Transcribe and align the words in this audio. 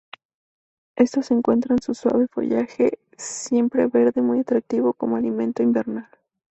Estos 0.95 1.29
encuentran 1.29 1.79
su 1.79 1.93
suave 1.93 2.25
follaje 2.27 2.97
siempreverde 3.19 4.23
muy 4.23 4.39
atractivo 4.39 4.93
como 4.93 5.15
alimento 5.15 5.61
invernal. 5.61 6.09